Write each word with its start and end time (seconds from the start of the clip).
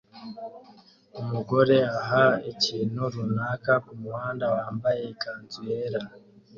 Umugore 1.21 1.77
aha 1.99 2.25
ikintu 2.51 3.01
runaka 3.13 3.73
kumuhanda 3.85 4.45
wambaye 4.53 5.01
ikanzu 5.13 5.59
yera 5.69 6.01